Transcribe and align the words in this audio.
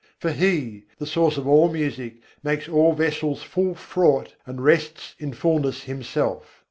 For 0.17 0.31
He, 0.31 0.85
the 0.97 1.05
Source 1.05 1.37
of 1.37 1.45
all 1.47 1.71
music, 1.71 2.15
makes 2.41 2.67
all 2.67 2.93
vessels 2.93 3.43
full 3.43 3.75
fraught, 3.75 4.33
and 4.47 4.59
rests 4.59 5.13
in 5.19 5.31
fullness 5.31 5.83
Himself. 5.83 6.59